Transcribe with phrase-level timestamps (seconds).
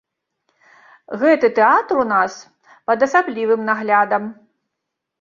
[1.25, 2.41] Гэты тэатр у нас
[2.91, 4.23] пад асаблівым наглядам.